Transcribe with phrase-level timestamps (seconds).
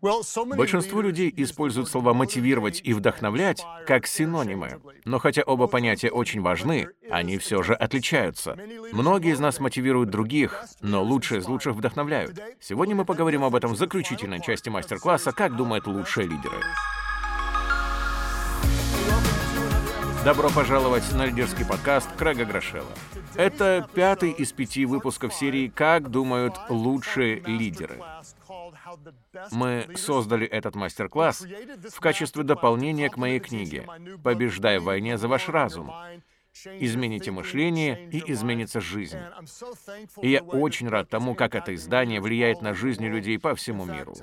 [0.00, 4.80] Большинство людей используют слова «мотивировать» и «вдохновлять» как синонимы.
[5.04, 8.56] Но хотя оба понятия очень важны, они все же отличаются.
[8.92, 12.40] Многие из нас мотивируют других, но лучшие из лучших вдохновляют.
[12.60, 16.56] Сегодня мы поговорим об этом в заключительной части мастер-класса «Как думают лучшие лидеры».
[20.24, 22.84] Добро пожаловать на лидерский подкаст Крэга Грошева.
[23.36, 28.02] Это пятый из пяти выпусков серии «Как думают лучшие лидеры».
[29.52, 31.46] Мы создали этот мастер-класс
[31.90, 33.86] в качестве дополнения к моей книге
[34.22, 35.92] «Побеждай в войне за ваш разум».
[36.64, 39.18] Измените мышление, и изменится жизнь.
[40.20, 44.14] И я очень рад тому, как это издание влияет на жизни людей по всему миру.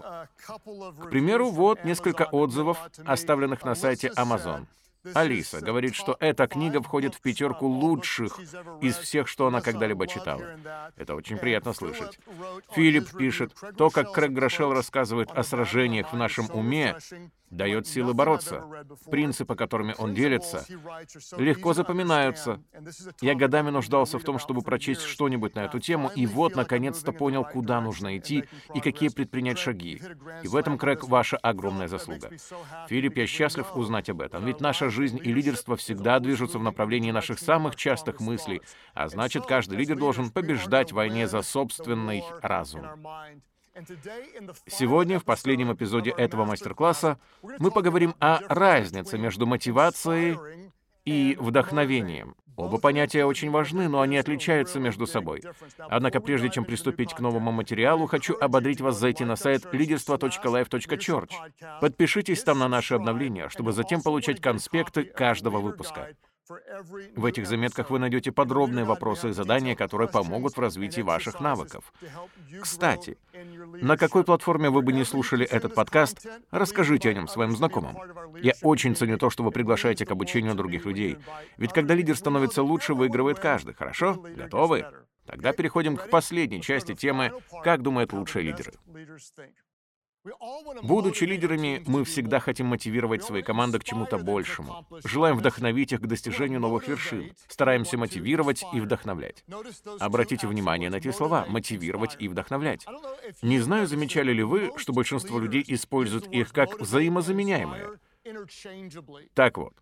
[0.46, 4.66] К примеру, вот несколько отзывов, оставленных на сайте Amazon.
[5.14, 8.40] Алиса говорит, что эта книга входит в пятерку лучших
[8.82, 10.44] из всех, что она когда-либо читала.
[10.96, 12.20] Это очень приятно слышать.
[12.74, 16.98] Филипп пишет, то, как Крэг Грошел рассказывает о сражениях в нашем уме,
[17.50, 18.64] дает силы бороться.
[19.10, 20.66] Принципы, которыми он делится,
[21.38, 22.62] легко запоминаются.
[23.22, 27.46] Я годами нуждался в том, чтобы прочесть что-нибудь на эту тему, и вот, наконец-то, понял,
[27.46, 30.02] куда нужно идти и какие предпринять шаги.
[30.44, 32.32] И в этом, Крэг, ваша огромная заслуга.
[32.88, 37.12] Филипп, я счастлив узнать об этом, ведь наша жизнь и лидерство всегда движутся в направлении
[37.12, 38.62] наших самых частых мыслей,
[38.94, 42.86] а значит, каждый лидер должен побеждать в войне за собственный разум.
[44.68, 47.20] Сегодня, в последнем эпизоде этого мастер-класса,
[47.60, 50.38] мы поговорим о разнице между мотивацией
[51.06, 52.36] и вдохновением.
[52.58, 55.44] Оба понятия очень важны, но они отличаются между собой.
[55.78, 61.30] Однако прежде чем приступить к новому материалу, хочу ободрить вас зайти на сайт лидерство.life.church.
[61.82, 66.16] Подпишитесь там на наши обновления, чтобы затем получать конспекты каждого выпуска.
[67.16, 71.94] В этих заметках вы найдете подробные вопросы и задания, которые помогут в развитии ваших навыков.
[72.62, 73.18] Кстати,
[73.82, 77.98] на какой платформе вы бы не слушали этот подкаст, расскажите о нем своим знакомым.
[78.42, 81.18] Я очень ценю то, что вы приглашаете к обучению других людей.
[81.58, 84.14] Ведь когда лидер становится лучше, выигрывает каждый, хорошо?
[84.36, 84.86] Готовы?
[85.26, 87.34] Тогда переходим к последней части темы
[87.64, 88.72] «Как думают лучшие лидеры».
[90.84, 94.86] Будучи лидерами, мы всегда хотим мотивировать свои команды к чему-то большему.
[95.04, 97.34] Желаем вдохновить их к достижению новых вершин.
[97.48, 99.44] Стараемся мотивировать и вдохновлять.
[100.00, 102.86] Обратите внимание на эти слова «мотивировать» и «вдохновлять».
[103.42, 108.00] Не знаю, замечали ли вы, что большинство людей используют их как взаимозаменяемые.
[109.34, 109.74] Так вот,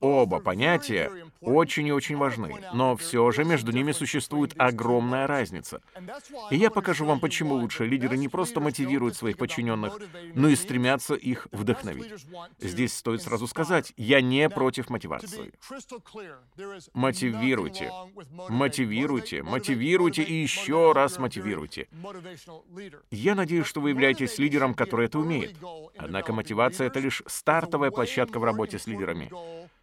[0.00, 5.82] Оба понятия очень и очень важны, но все же между ними существует огромная разница.
[6.50, 9.98] И я покажу вам, почему лучшие лидеры не просто мотивируют своих подчиненных,
[10.34, 12.12] но и стремятся их вдохновить.
[12.58, 15.52] Здесь стоит сразу сказать, я не против мотивации.
[16.94, 17.92] Мотивируйте,
[18.48, 21.88] мотивируйте, мотивируйте и еще раз мотивируйте.
[23.10, 25.56] Я надеюсь, что вы являетесь лидером, который это умеет.
[25.96, 29.30] Однако мотивация— это лишь стартовая площадка в работе с лидерами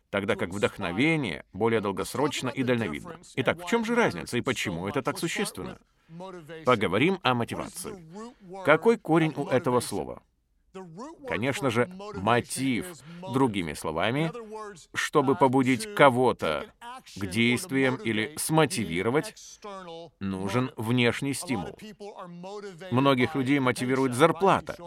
[0.09, 3.19] тогда как вдохновение более долгосрочно и дальновидно.
[3.35, 5.77] Итак, в чем же разница и почему это так существенно?
[6.65, 8.03] Поговорим о мотивации.
[8.65, 10.21] Какой корень у этого слова?
[11.27, 12.85] Конечно же, мотив,
[13.33, 14.31] другими словами,
[14.93, 16.65] чтобы побудить кого-то
[17.15, 19.33] к действиям или смотивировать,
[20.19, 21.77] нужен внешний стимул.
[22.91, 24.77] Многих людей мотивирует зарплата.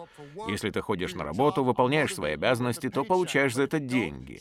[0.48, 4.40] Если ты ходишь на работу, выполняешь свои обязанности, то получаешь за это деньги.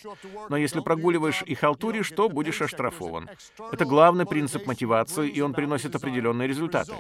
[0.50, 3.30] Но если прогуливаешь и халтуришь, то будешь оштрафован.
[3.72, 6.94] Это главный принцип мотивации, и он приносит определенные результаты.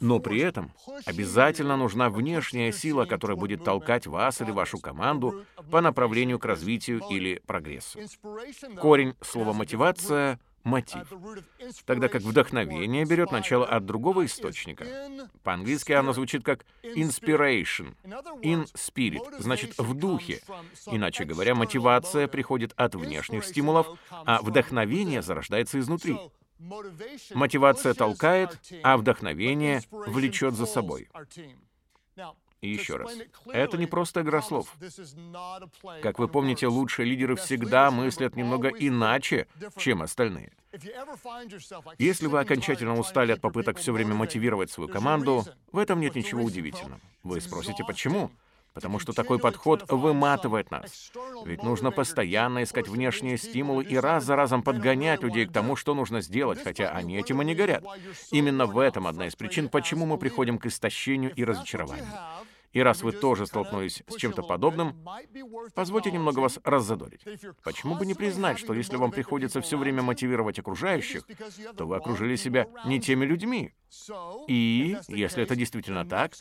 [0.00, 0.72] Но при этом
[1.04, 7.02] обязательно нужна внешняя сила, которая будет толкать вас или вашу команду по направлению к развитию
[7.10, 7.98] или прогрессу.
[8.80, 9.65] Корень слова «мотивация»—
[10.66, 11.12] мотив,
[11.84, 14.84] тогда как вдохновение берет начало от другого источника.
[15.42, 17.94] По-английски оно звучит как inspiration,
[18.42, 20.40] in spirit, значит в духе.
[20.86, 26.18] Иначе говоря, мотивация приходит от внешних стимулов, а вдохновение зарождается изнутри.
[27.34, 31.08] Мотивация толкает, а вдохновение влечет за собой.
[32.62, 33.12] И еще раз,
[33.46, 34.74] это не просто игра слов.
[36.02, 40.52] Как вы помните, лучшие лидеры всегда мыслят немного иначе, чем остальные.
[41.98, 46.42] Если вы окончательно устали от попыток все время мотивировать свою команду, в этом нет ничего
[46.42, 47.00] удивительного.
[47.22, 48.30] Вы спросите, почему?
[48.76, 51.10] Потому что такой подход выматывает нас.
[51.46, 55.94] Ведь нужно постоянно искать внешние стимулы и раз за разом подгонять людей к тому, что
[55.94, 57.82] нужно сделать, хотя они этим и не горят.
[58.30, 62.04] Именно в этом одна из причин, почему мы приходим к истощению и разочарованию.
[62.76, 65.02] И раз вы тоже столкнулись с чем-то подобным,
[65.74, 67.22] позвольте немного вас раззадорить.
[67.64, 71.26] Почему бы не признать, что если вам приходится все время мотивировать окружающих,
[71.74, 73.72] то вы окружили себя не теми людьми?
[74.46, 76.32] И, если это действительно так,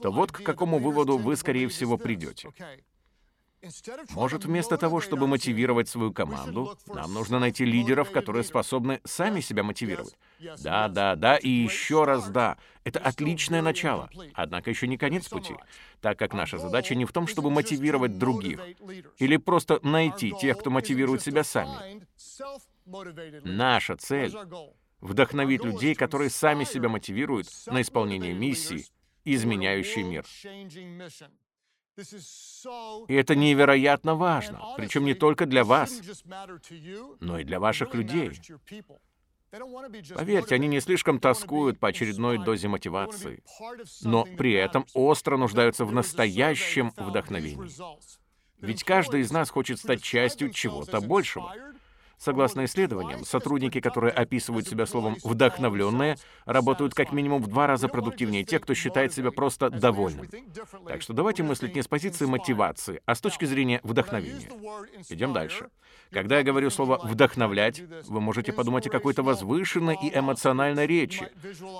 [0.00, 2.50] то вот к какому выводу вы, скорее всего, придете.
[4.10, 9.62] Может, вместо того, чтобы мотивировать свою команду, нам нужно найти лидеров, которые способны сами себя
[9.62, 10.16] мотивировать.
[10.62, 12.56] Да, да, да и еще раз да.
[12.84, 14.08] Это отличное начало.
[14.34, 15.54] Однако еще не конец пути,
[16.00, 18.60] так как наша задача не в том, чтобы мотивировать других
[19.18, 22.06] или просто найти тех, кто мотивирует себя сами.
[23.44, 24.34] Наша цель—
[25.00, 28.86] вдохновить людей, которые сами себя мотивируют на исполнение миссии,
[29.24, 30.24] изменяющей мир.
[33.08, 36.00] И это невероятно важно, причем не только для вас,
[37.20, 38.32] но и для ваших людей.
[40.14, 43.42] Поверьте, они не слишком тоскуют по очередной дозе мотивации,
[44.02, 47.70] но при этом остро нуждаются в настоящем вдохновении.
[48.60, 51.54] Ведь каждый из нас хочет стать частью чего-то большего.
[52.20, 58.44] Согласно исследованиям, сотрудники, которые описывают себя словом «вдохновленные», работают как минимум в два раза продуктивнее
[58.44, 60.28] тех, кто считает себя просто довольным.
[60.86, 64.50] Так что давайте мыслить не с позиции мотивации, а с точки зрения вдохновения.
[65.08, 65.70] Идем дальше.
[66.10, 71.30] Когда я говорю слово «вдохновлять», вы можете подумать о какой-то возвышенной и эмоциональной речи.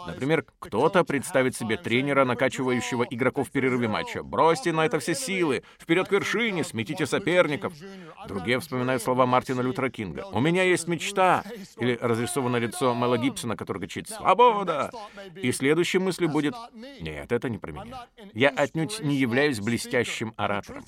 [0.07, 4.23] Например, кто-то представит себе тренера, накачивающего игроков в перерыве матча.
[4.23, 5.65] «Бросьте на это все силы!
[5.79, 6.65] Вперед к вершине!
[6.65, 7.75] Сметите соперников!»
[8.27, 10.30] Другие вспоминают слова Мартина Лютера Кинга.
[10.33, 11.45] «У меня есть мечта!»
[11.79, 14.91] Или разрисованное лицо Мэла Гибсона, который кричит «Свобода!»
[15.37, 18.07] И следующей мыслью будет «Нет, это не про меня.
[18.35, 20.85] Я отнюдь не являюсь блестящим оратором».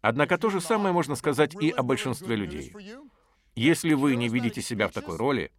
[0.00, 2.72] Однако то же самое можно сказать и о большинстве людей.
[3.56, 5.50] Если вы не видите себя в такой роли,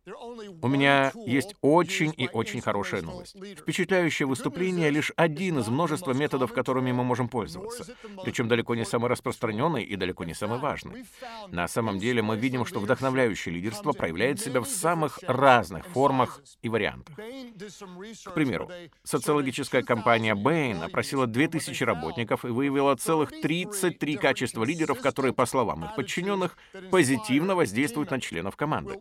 [0.62, 3.36] у меня есть очень и очень хорошая новость.
[3.58, 7.88] Впечатляющее выступление— лишь один из множества методов, которыми мы можем пользоваться,
[8.24, 11.06] причем далеко не самый распространенный и далеко не самый важный.
[11.48, 16.70] На самом деле мы видим, что вдохновляющее лидерство проявляет себя в самых разных формах и
[16.70, 17.16] вариантах.
[17.16, 18.70] К примеру,
[19.04, 25.86] социологическая компания Bain опросила 2000 работников и выявила целых 33 качества лидеров, которые, по словам
[25.86, 26.58] их подчиненных,
[26.92, 29.00] позитивно воздействуют действуют на членов команды.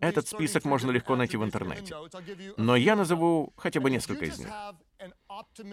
[0.00, 1.94] Этот список можно легко найти в интернете.
[2.56, 4.48] Но я назову хотя бы несколько из них.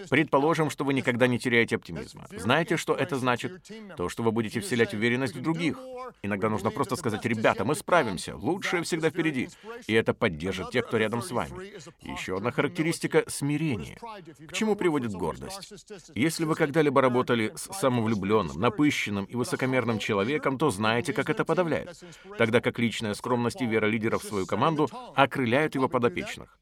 [0.10, 2.28] Предположим, что вы никогда не теряете оптимизма.
[2.32, 3.64] Знаете, что это значит?
[3.98, 5.78] То, что вы будете вселять уверенность в других.
[6.24, 9.50] Иногда нужно просто сказать, ребята, мы справимся, лучшее всегда впереди.
[9.88, 11.74] И это поддержит тех, кто рядом с вами.
[12.02, 13.98] Еще одна характеристика— смирение.
[14.48, 15.74] К чему приводит гордость?
[16.16, 22.04] Если вы когда-либо работали с самовлюбленным, напыщенным и высокомерным человеком, то знаете, как это подавляет.
[22.38, 26.58] Тогда как личная скромность и вера лидеров в свою команду окрыляют его подопечных.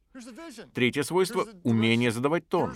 [0.73, 2.75] Третье свойство— умение задавать тон.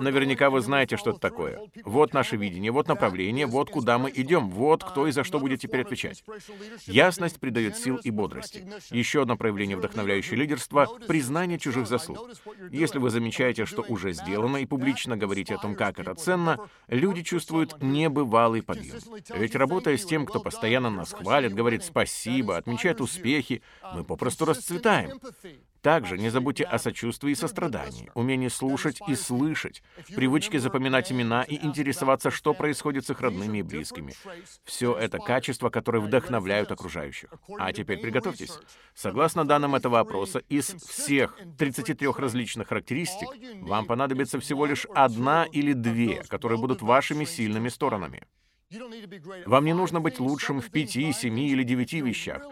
[0.00, 1.60] Наверняка вы знаете, что это такое.
[1.84, 5.60] Вот наше видение, вот направление, вот куда мы идем, вот кто и за что будет
[5.60, 6.24] теперь отвечать.
[6.86, 8.66] Ясность придает сил и бодрости.
[8.90, 12.30] Еще одно проявление вдохновляющего лидерства— признание чужих заслуг.
[12.70, 16.58] Если вы замечаете, что уже сделано, и публично говорите о том, как это ценно,
[16.88, 18.96] люди чувствуют небывалый подъем.
[19.34, 23.62] Ведь работая с тем, кто постоянно нас хвалит, говорит спасибо, отмечает успехи,
[23.94, 25.18] мы попросту расцветаем.
[25.82, 29.82] Также не забудьте о сочувствии и сострадании, умении слушать и слышать,
[30.14, 34.14] привычке запоминать имена и интересоваться, что происходит с их родными и близкими.
[34.64, 37.30] Все это качества, которые вдохновляют окружающих.
[37.58, 38.58] А теперь приготовьтесь.
[38.94, 43.28] Согласно данным этого опроса, из всех 33 различных характеристик
[43.62, 48.26] вам понадобится всего лишь одна или две, которые будут вашими сильными сторонами.
[49.46, 52.42] Вам не нужно быть лучшим в пяти, семи или девяти вещах.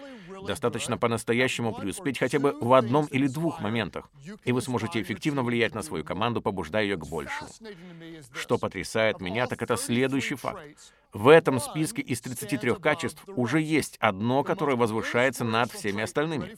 [0.45, 4.11] Достаточно по-настоящему преуспеть хотя бы в одном или двух моментах,
[4.45, 7.51] и вы сможете эффективно влиять на свою команду, побуждая ее к большему.
[8.33, 10.61] Что потрясает меня, так это следующий факт.
[11.13, 16.57] В этом списке из 33 качеств уже есть одно, которое возвышается над всеми остальными.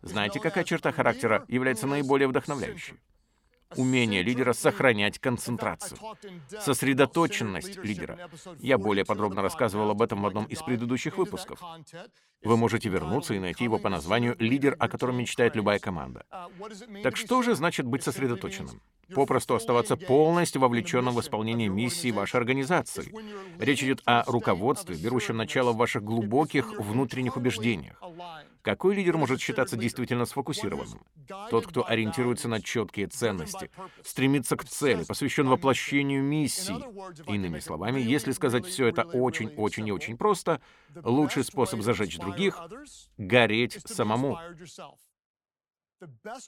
[0.00, 2.94] Знаете, какая черта характера является наиболее вдохновляющей?
[3.76, 5.98] Умение лидера сохранять концентрацию,
[6.60, 8.30] сосредоточенность лидера.
[8.58, 11.60] Я более подробно рассказывал об этом в одном из предыдущих выпусков.
[12.42, 16.24] Вы можете вернуться и найти его по названию «Лидер, о котором мечтает любая команда».
[17.02, 18.80] Так что же значит быть сосредоточенным?
[19.14, 23.12] Попросту оставаться полностью вовлеченным в исполнение миссии вашей организации.
[23.58, 28.02] Речь идет о руководстве, берущем начало в ваших глубоких внутренних убеждениях.
[28.68, 31.00] Какой лидер может считаться действительно сфокусированным?
[31.48, 33.70] Тот, кто ориентируется на четкие ценности,
[34.04, 36.76] стремится к цели, посвящен воплощению миссии.
[37.32, 40.60] Иными словами, если сказать все это очень-очень и очень просто,
[41.02, 42.60] лучший способ зажечь других—
[43.16, 44.38] гореть самому.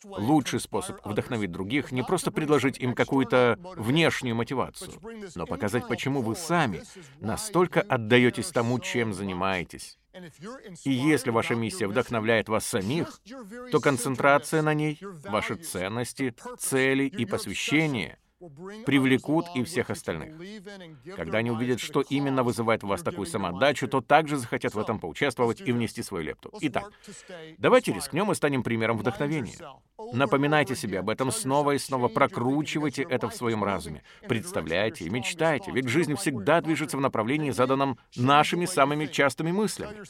[0.04, 4.92] Лучший способ вдохновить других— не просто предложить им какую-то внешнюю мотивацию,
[5.34, 6.82] но показать, почему вы сами
[7.18, 9.98] настолько отдаетесь тому, чем занимаетесь.
[10.84, 13.20] И если ваша миссия вдохновляет вас самих,
[13.70, 18.18] то концентрация на ней, ваши ценности, цели и посвящение—
[18.86, 20.34] привлекут и всех остальных.
[21.16, 24.98] Когда они увидят, что именно вызывает в вас такую самоотдачу, то также захотят в этом
[24.98, 26.50] поучаствовать и внести свою лепту.
[26.60, 26.90] Итак,
[27.58, 29.58] давайте рискнем и станем примером вдохновения.
[30.12, 34.02] Напоминайте себе об этом снова и снова, прокручивайте это в своем разуме.
[34.26, 40.02] Представляйте и мечтайте, ведь жизнь всегда движется в направлении, заданном нашими самыми частыми мыслями.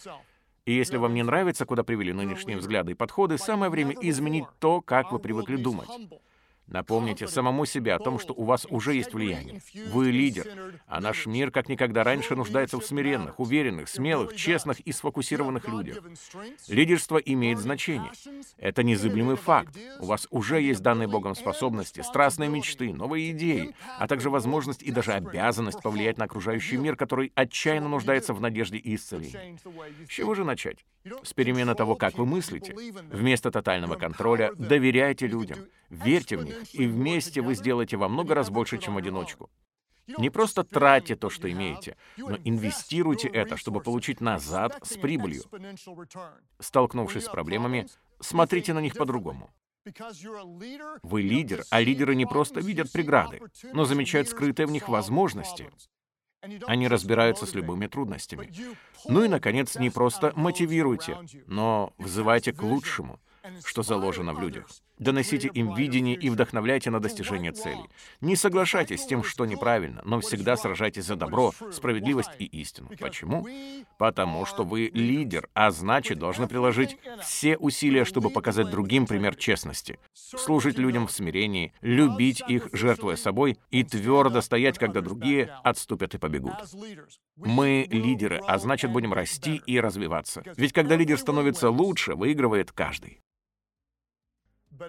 [0.67, 4.81] И если вам не нравится, куда привели нынешние взгляды и подходы, самое время изменить то,
[4.81, 5.89] как вы привыкли думать.
[6.71, 9.61] Напомните самому себе о том, что у вас уже есть влияние.
[9.89, 10.47] Вы лидер,
[10.87, 15.99] а наш мир как никогда раньше нуждается в смиренных, уверенных, смелых, честных и сфокусированных людях.
[16.69, 18.13] Лидерство имеет значение.
[18.57, 19.77] Это незыблемый факт.
[19.99, 24.93] У вас уже есть данные Богом способности, страстные мечты, новые идеи, а также возможность и
[24.93, 29.59] даже обязанность повлиять на окружающий мир, который отчаянно нуждается в надежде и исцелении.
[30.07, 30.85] С чего же начать?
[31.25, 32.77] С перемены того, как вы мыслите.
[33.11, 35.59] Вместо тотального контроля доверяйте людям,
[35.89, 39.51] верьте в них, и вместе вы сделаете во много раз больше, чем в одиночку.
[40.19, 45.43] Не просто тратьте то, что имеете, но инвестируйте это, чтобы получить назад с прибылью.
[46.59, 47.87] Столкнувшись с проблемами,
[48.21, 49.51] смотрите на них по-другому.
[51.03, 53.41] Вы лидер, а лидеры не просто видят преграды,
[53.73, 55.71] но замечают скрытые в них возможности.
[56.67, 58.53] Они разбираются с любыми трудностями.
[59.07, 63.21] Ну и, наконец, не просто мотивируйте, но взывайте к лучшему,
[63.65, 64.69] что заложено в людях.
[65.01, 67.89] Доносите им видение и вдохновляйте на достижение целей.
[68.21, 72.91] Не соглашайтесь с тем, что неправильно, но всегда сражайтесь за добро, справедливость и истину.
[73.01, 73.49] Почему?
[73.97, 79.99] Потому что вы лидер, а значит, должны приложить все усилия, чтобы показать другим пример честности.
[80.13, 86.19] Служить людям в смирении, любить их, жертвуя собой, и твердо стоять, когда другие отступят и
[86.19, 86.57] побегут.
[87.37, 90.43] Мы лидеры, а значит, будем расти и развиваться.
[90.59, 93.23] Ведь когда лидер становится лучше, выигрывает каждый.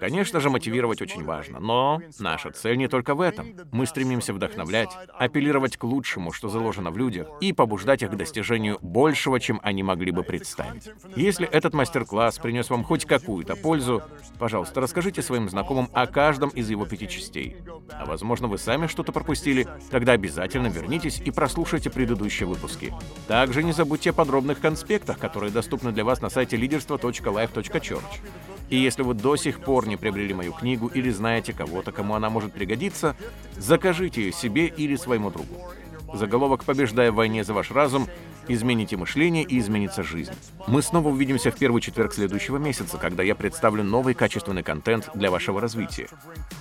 [0.00, 3.54] Конечно же, мотивировать очень важно, но наша цель не только в этом.
[3.70, 8.78] Мы стремимся вдохновлять, апеллировать к лучшему, что заложено в людях, и побуждать их к достижению
[8.80, 10.90] большего, чем они могли бы представить.
[11.16, 14.02] Если этот мастер-класс принес вам хоть какую-то пользу,
[14.38, 17.56] пожалуйста, расскажите своим знакомым о каждом из его пяти частей.
[17.90, 22.92] А возможно, вы сами что-то пропустили, тогда обязательно вернитесь и прослушайте предыдущие выпуски.
[23.28, 28.02] Также не забудьте о подробных конспектах, которые доступны для вас на сайте leaderство.life.church.
[28.70, 32.30] И если вы до сих пор не приобрели мою книгу или знаете кого-то, кому она
[32.30, 33.16] может пригодиться,
[33.56, 35.72] закажите ее себе или своему другу.
[36.14, 38.06] Заголовок «Побеждая в войне за ваш разум»
[38.48, 40.32] измените мышление и изменится жизнь.
[40.66, 45.30] Мы снова увидимся в первый четверг следующего месяца, когда я представлю новый качественный контент для
[45.30, 46.08] вашего развития.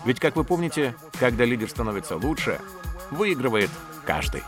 [0.05, 2.59] Ведь, как вы помните, когда лидер становится лучше,
[3.09, 3.69] выигрывает
[4.05, 4.41] каждый.